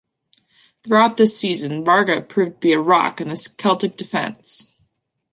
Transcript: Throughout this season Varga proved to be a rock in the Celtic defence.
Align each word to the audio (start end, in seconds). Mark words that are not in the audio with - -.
Throughout 0.83 1.17
this 1.17 1.37
season 1.37 1.85
Varga 1.85 2.21
proved 2.21 2.53
to 2.53 2.57
be 2.57 2.73
a 2.73 2.79
rock 2.79 3.21
in 3.21 3.29
the 3.29 3.37
Celtic 3.37 3.97
defence. 3.97 4.73